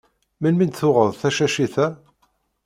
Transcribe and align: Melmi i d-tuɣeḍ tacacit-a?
Melmi 0.41 0.61
i 0.65 0.67
d-tuɣeḍ 0.67 1.11
tacacit-a? 1.21 1.87